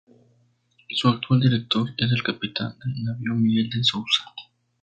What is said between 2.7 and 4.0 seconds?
de Navío Miguel De